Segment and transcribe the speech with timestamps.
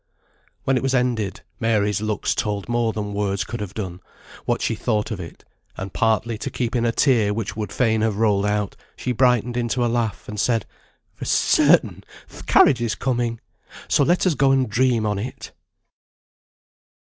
[0.63, 4.01] "]When it was ended, Mary's looks told more than words could have done
[4.45, 5.45] what she thought of it;
[5.77, 9.55] and partly to keep in a tear which would fain have rolled out, she brightened
[9.55, 10.65] into a laugh, and said,
[11.13, 13.41] "For certain, th' carriage is coming.
[13.89, 15.51] So let us go and dream on it."